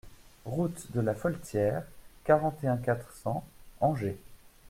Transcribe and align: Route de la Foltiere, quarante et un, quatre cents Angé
Route 0.47 0.91
de 0.93 0.99
la 0.99 1.13
Foltiere, 1.13 1.83
quarante 2.23 2.63
et 2.63 2.67
un, 2.67 2.77
quatre 2.77 3.13
cents 3.13 3.45
Angé 3.81 4.17